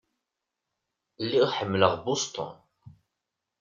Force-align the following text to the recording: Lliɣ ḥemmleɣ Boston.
Lliɣ 1.23 1.49
ḥemmleɣ 1.57 1.93
Boston. 2.05 2.53